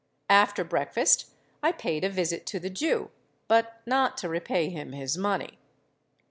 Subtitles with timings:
[0.31, 1.29] After breakfast
[1.61, 5.59] I paid a visit to the Jew—but not to repay him his money.